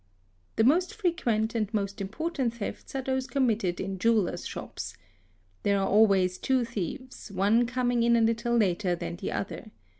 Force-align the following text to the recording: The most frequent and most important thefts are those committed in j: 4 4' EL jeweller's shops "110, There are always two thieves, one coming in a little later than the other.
The 0.55 0.63
most 0.63 0.95
frequent 0.95 1.53
and 1.53 1.71
most 1.75 2.01
important 2.01 2.55
thefts 2.55 2.95
are 2.95 3.03
those 3.03 3.27
committed 3.27 3.79
in 3.79 3.99
j: 3.99 4.07
4 4.09 4.13
4' 4.15 4.17
EL 4.17 4.23
jeweller's 4.25 4.47
shops 4.47 4.93
"110, 5.61 5.61
There 5.61 5.79
are 5.79 5.87
always 5.87 6.39
two 6.39 6.65
thieves, 6.65 7.31
one 7.31 7.67
coming 7.67 8.01
in 8.01 8.15
a 8.15 8.21
little 8.21 8.57
later 8.57 8.95
than 8.95 9.17
the 9.17 9.31
other. 9.31 9.69